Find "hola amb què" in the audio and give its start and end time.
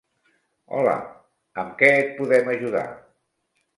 0.77-1.91